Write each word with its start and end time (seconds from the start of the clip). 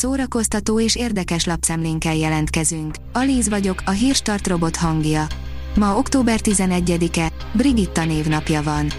szórakoztató 0.00 0.80
és 0.80 0.96
érdekes 0.96 1.44
lapszemlénkkel 1.44 2.14
jelentkezünk. 2.14 2.94
Alíz 3.12 3.48
vagyok, 3.48 3.82
a 3.84 3.90
hírstart 3.90 4.46
robot 4.46 4.76
hangja. 4.76 5.26
Ma 5.74 5.96
október 5.96 6.40
11-e, 6.42 7.32
Brigitta 7.52 8.04
névnapja 8.04 8.62
van. 8.62 8.92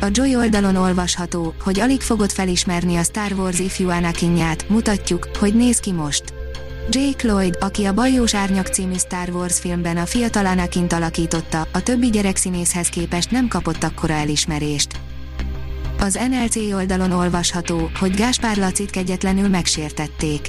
A 0.00 0.06
Joy 0.10 0.36
oldalon 0.36 0.76
olvasható, 0.76 1.54
hogy 1.62 1.80
alig 1.80 2.00
fogod 2.00 2.30
felismerni 2.30 2.96
a 2.96 3.02
Star 3.02 3.32
Wars 3.32 3.58
ifjú 3.58 3.88
Anakinját, 3.88 4.68
mutatjuk, 4.68 5.28
hogy 5.38 5.54
néz 5.54 5.78
ki 5.78 5.92
most. 5.92 6.24
Jake 6.90 7.28
Lloyd, 7.28 7.56
aki 7.60 7.84
a 7.84 7.94
Bajós 7.94 8.34
Árnyak 8.34 8.66
című 8.66 8.96
Star 8.96 9.28
Wars 9.28 9.58
filmben 9.58 9.96
a 9.96 10.06
fiatal 10.06 10.46
Anakint 10.46 10.92
alakította, 10.92 11.68
a 11.72 11.82
többi 11.82 12.10
gyerekszínészhez 12.10 12.88
képest 12.88 13.30
nem 13.30 13.48
kapott 13.48 13.82
akkora 13.82 14.14
elismerést. 14.14 15.03
Az 16.04 16.18
NLC 16.30 16.56
oldalon 16.56 17.10
olvasható, 17.10 17.90
hogy 17.98 18.14
Gáspár 18.14 18.56
Lacit 18.56 18.90
kegyetlenül 18.90 19.48
megsértették. 19.48 20.48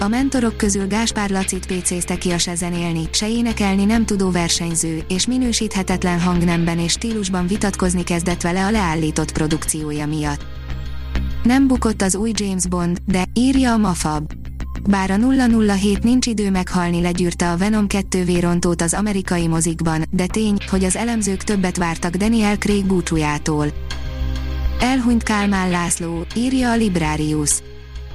A 0.00 0.08
mentorok 0.08 0.56
közül 0.56 0.86
Gáspár 0.86 1.30
Lacit 1.30 1.66
PC-zte 1.66 2.18
ki 2.18 2.30
a 2.30 2.38
se 2.38 2.54
zenélni, 2.54 3.08
se 3.12 3.28
énekelni 3.28 3.84
nem 3.84 4.04
tudó 4.04 4.30
versenyző, 4.30 5.02
és 5.08 5.26
minősíthetetlen 5.26 6.20
hangnemben 6.20 6.78
és 6.78 6.92
stílusban 6.92 7.46
vitatkozni 7.46 8.04
kezdett 8.04 8.42
vele 8.42 8.64
a 8.64 8.70
leállított 8.70 9.32
produkciója 9.32 10.06
miatt. 10.06 10.46
Nem 11.42 11.66
bukott 11.66 12.02
az 12.02 12.14
új 12.14 12.30
James 12.34 12.66
Bond, 12.66 12.98
de, 13.06 13.24
írja 13.34 13.72
a 13.72 13.76
Mafab. 13.76 14.32
Bár 14.88 15.10
a 15.10 15.16
007 15.76 16.02
nincs 16.02 16.26
idő 16.26 16.50
meghalni 16.50 17.00
legyűrte 17.00 17.50
a 17.50 17.56
Venom 17.56 17.86
2 17.86 18.24
vérontót 18.24 18.82
az 18.82 18.94
amerikai 18.94 19.46
mozikban, 19.46 20.04
de 20.10 20.26
tény, 20.26 20.56
hogy 20.70 20.84
az 20.84 20.96
elemzők 20.96 21.44
többet 21.44 21.76
vártak 21.76 22.16
Daniel 22.16 22.56
Craig 22.56 22.86
búcsújától. 22.86 23.66
Elhunyt 24.80 25.22
Kálmán 25.22 25.70
László, 25.70 26.26
írja 26.34 26.70
a 26.70 26.76
Librarius. 26.76 27.50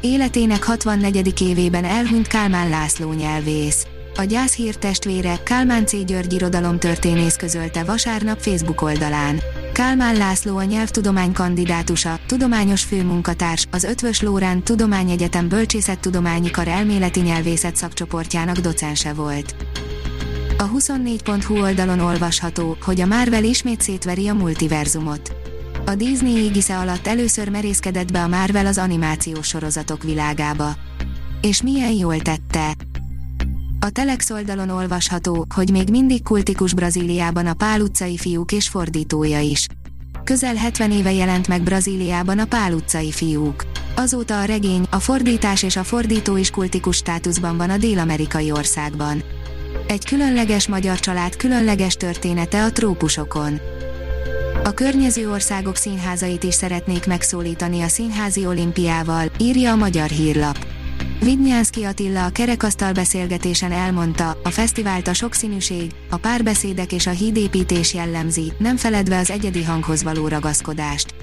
Életének 0.02 0.64
64. 0.64 1.42
évében 1.42 1.84
elhunyt 1.84 2.28
Kálmán 2.28 2.70
László 2.70 3.14
nyelvész. 3.14 3.88
A 4.16 4.24
gyászhír 4.24 4.76
testvére 4.76 5.40
Kálmán 5.44 5.86
C. 5.86 6.06
György 6.06 6.34
irodalomtörténész 6.34 7.36
közölte 7.36 7.84
vasárnap 7.84 8.40
Facebook 8.40 8.82
oldalán. 8.82 9.42
Kálmán 9.74 10.18
László 10.18 10.58
a 10.58 10.64
nyelvtudomány 10.64 11.32
kandidátusa, 11.32 12.20
tudományos 12.26 12.84
főmunkatárs, 12.84 13.68
az 13.72 13.84
Ötvös 13.84 14.22
Lórán 14.22 14.64
Tudományegyetem 14.64 15.48
Bölcsészettudományi 15.48 16.52
Kar 16.52 16.68
elméleti 16.68 17.20
nyelvészet 17.20 17.76
szakcsoportjának 17.76 18.58
docense 18.58 19.14
volt. 19.14 19.56
A 20.58 20.70
24.hu 20.70 21.62
oldalon 21.62 22.00
olvasható, 22.00 22.78
hogy 22.82 23.02
a 23.02 23.06
Marvel 23.06 23.44
ismét 23.44 23.82
szétveri 23.82 24.28
a 24.28 24.34
multiverzumot. 24.34 25.45
A 25.88 25.96
Disney 25.96 26.36
égisze 26.36 26.78
alatt 26.78 27.08
először 27.08 27.50
merészkedett 27.50 28.12
be 28.12 28.24
a 28.24 28.28
Marvel 28.28 28.66
az 28.66 28.78
animációs 28.78 29.48
sorozatok 29.48 30.04
világába. 30.04 30.76
És 31.42 31.62
milyen 31.62 31.92
jól 31.92 32.20
tette! 32.20 32.76
A 33.80 33.90
Telex 33.90 34.30
oldalon 34.30 34.70
olvasható, 34.70 35.46
hogy 35.56 35.70
még 35.70 35.90
mindig 35.90 36.24
kultikus 36.24 36.74
Brazíliában 36.74 37.46
a 37.46 37.54
Pál 37.54 37.82
utcai 37.82 38.18
fiúk 38.18 38.52
és 38.52 38.70
fordítója 38.70 39.40
is. 39.40 39.68
Közel 40.24 40.56
70 40.56 40.92
éve 40.92 41.14
jelent 41.14 41.48
meg 41.48 41.62
Brazíliában 41.62 42.40
a 42.40 42.46
Pál 42.46 42.74
utcai 42.74 43.12
fiúk. 43.12 43.66
Azóta 43.96 44.40
a 44.40 44.46
regény, 44.46 44.88
a 44.90 45.00
fordítás 45.00 45.64
és 45.64 45.76
a 45.76 45.84
fordító 45.84 46.38
is 46.38 46.50
kultikus 46.50 46.96
státuszban 46.96 47.58
van 47.58 47.70
a 47.70 47.78
dél-amerikai 47.78 48.52
országban. 48.52 49.24
Egy 49.88 50.06
különleges 50.06 50.68
magyar 50.68 51.00
család 51.00 51.36
különleges 51.36 51.94
története 51.94 52.64
a 52.64 52.72
trópusokon. 52.72 53.60
A 54.66 54.74
környező 54.74 55.32
országok 55.32 55.76
színházait 55.76 56.44
is 56.44 56.54
szeretnék 56.54 57.06
megszólítani 57.08 57.82
a 57.82 57.88
színházi 57.88 58.46
olimpiával, 58.46 59.32
írja 59.40 59.72
a 59.72 59.76
magyar 59.76 60.10
hírlap. 60.10 60.66
Vidnyánszki 61.20 61.84
Attila 61.84 62.26
a 62.26 62.30
kerekasztal 62.30 62.92
beszélgetésen 62.92 63.72
elmondta, 63.72 64.38
a 64.44 64.50
fesztivált 64.50 65.08
a 65.08 65.14
sokszínűség, 65.14 65.92
a 66.10 66.18
párbeszédek 66.18 66.92
és 66.92 67.08
a 67.08 67.12
hídépítés 67.12 67.94
jellemzi, 67.94 68.54
nem 68.58 68.78
feledve 68.78 69.18
az 69.18 69.30
egyedi 69.30 69.64
hanghoz 69.64 70.04
való 70.04 70.28
ragaszkodást. 70.28 71.16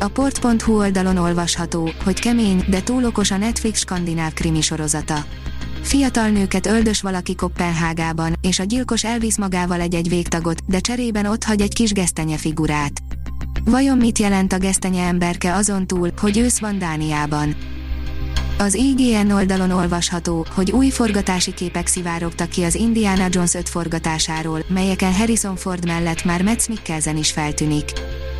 A 0.00 0.08
port.hu 0.08 0.78
oldalon 0.78 1.16
olvasható, 1.16 1.90
hogy 2.04 2.20
kemény, 2.20 2.64
de 2.68 2.82
túl 2.82 3.12
a 3.30 3.36
Netflix 3.36 3.78
skandináv 3.78 4.32
krimi 4.32 4.60
sorozata. 4.60 5.24
Fiatal 5.82 6.28
nőket 6.28 6.66
öldös 6.66 7.00
valaki 7.00 7.34
Kopenhágában, 7.34 8.34
és 8.40 8.58
a 8.58 8.64
gyilkos 8.64 9.04
elvisz 9.04 9.38
magával 9.38 9.80
egy-egy 9.80 10.08
végtagot, 10.08 10.60
de 10.66 10.78
cserében 10.78 11.26
ott 11.26 11.44
hagy 11.44 11.60
egy 11.60 11.74
kis 11.74 11.92
gesztenye 11.92 12.36
figurát. 12.36 12.92
Vajon 13.64 13.98
mit 13.98 14.18
jelent 14.18 14.52
a 14.52 14.58
gesztenye 14.58 15.02
emberke 15.02 15.54
azon 15.54 15.86
túl, 15.86 16.10
hogy 16.20 16.38
ősz 16.38 16.58
van 16.58 16.78
Dániában? 16.78 17.56
Az 18.58 18.74
IGN 18.74 19.30
oldalon 19.30 19.70
olvasható, 19.70 20.46
hogy 20.54 20.70
új 20.70 20.90
forgatási 20.90 21.54
képek 21.54 21.86
szivárogtak 21.86 22.48
ki 22.48 22.62
az 22.62 22.74
Indiana 22.74 23.26
Jones 23.30 23.54
5 23.54 23.68
forgatásáról, 23.68 24.64
melyeken 24.68 25.14
Harrison 25.14 25.56
Ford 25.56 25.86
mellett 25.86 26.24
már 26.24 26.42
Metz 26.42 26.66
Mikkelsen 26.66 27.16
is 27.16 27.30
feltűnik. 27.32 27.92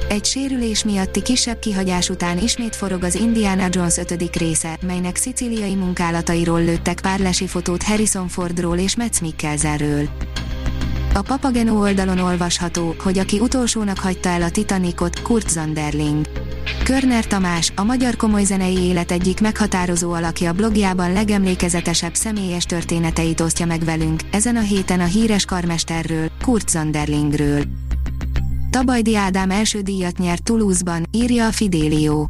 Egy 0.08 0.24
sérülés 0.24 0.84
miatti 0.84 1.22
kisebb 1.22 1.58
kihagyás 1.58 2.08
után 2.08 2.38
ismét 2.38 2.76
forog 2.76 3.02
az 3.02 3.14
Indiana 3.14 3.66
Jones 3.70 3.96
5. 3.96 4.36
része, 4.36 4.78
melynek 4.86 5.16
szicíliai 5.16 5.74
munkálatairól 5.74 6.64
lőttek 6.64 7.00
pár 7.00 7.18
lesi 7.18 7.46
fotót 7.46 7.82
Harrison 7.82 8.28
Fordról 8.28 8.78
és 8.78 8.96
Metz 8.96 9.20
Mikkelsenről. 9.20 10.08
A 11.14 11.22
Papageno 11.22 11.80
oldalon 11.80 12.18
olvasható, 12.18 12.94
hogy 12.98 13.18
aki 13.18 13.38
utolsónak 13.38 13.98
hagyta 13.98 14.28
el 14.28 14.42
a 14.42 14.50
Titanicot, 14.50 15.22
Kurt 15.22 15.50
Zanderling. 15.50 16.26
Körner 16.84 17.26
Tamás, 17.26 17.72
a 17.76 17.82
magyar 17.82 18.16
komoly 18.16 18.44
zenei 18.44 18.78
élet 18.78 19.10
egyik 19.10 19.40
meghatározó 19.40 20.12
alakja 20.12 20.52
blogjában 20.52 21.12
legemlékezetesebb 21.12 22.14
személyes 22.14 22.64
történeteit 22.64 23.40
osztja 23.40 23.66
meg 23.66 23.84
velünk, 23.84 24.20
ezen 24.30 24.56
a 24.56 24.60
héten 24.60 25.00
a 25.00 25.04
híres 25.04 25.44
karmesterről, 25.44 26.30
Kurt 26.42 26.68
Zanderlingről. 26.68 27.62
Tabajdi 28.76 29.16
Ádám 29.16 29.50
első 29.50 29.80
díjat 29.80 30.18
nyert 30.18 30.42
Toulouse-ban, 30.42 31.06
írja 31.10 31.46
a 31.46 31.52
Fidelio. 31.52 32.26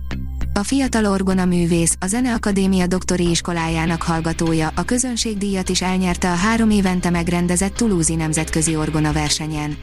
A 0.53 0.63
fiatal 0.63 1.07
orgona 1.07 1.45
művész, 1.45 1.97
a 2.01 2.07
Zeneakadémia 2.07 2.87
doktori 2.87 3.31
iskolájának 3.31 4.03
hallgatója, 4.03 4.73
a 4.75 4.83
közönségdíjat 4.83 5.69
is 5.69 5.83
elnyerte 5.83 6.31
a 6.31 6.35
három 6.35 6.71
évente 6.71 7.11
megrendezett 7.11 7.75
Toulouse 7.75 8.15
nemzetközi 8.15 8.77
orgona 8.77 9.13
versenyen. 9.13 9.77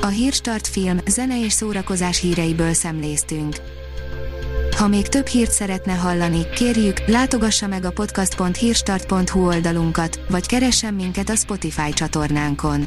A 0.00 0.06
Hírstart 0.06 0.66
film, 0.66 0.98
zene 1.06 1.44
és 1.44 1.52
szórakozás 1.52 2.20
híreiből 2.20 2.72
szemléztünk. 2.72 3.56
Ha 4.76 4.88
még 4.88 5.08
több 5.08 5.26
hírt 5.26 5.50
szeretne 5.50 5.92
hallani, 5.92 6.46
kérjük, 6.54 7.06
látogassa 7.06 7.66
meg 7.66 7.84
a 7.84 7.90
podcast.hírstart.hu 7.90 9.46
oldalunkat, 9.46 10.20
vagy 10.28 10.46
keressen 10.46 10.94
minket 10.94 11.28
a 11.28 11.36
Spotify 11.36 11.92
csatornánkon. 11.92 12.86